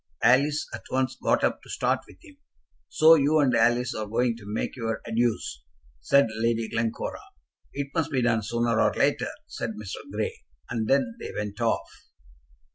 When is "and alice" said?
3.37-3.93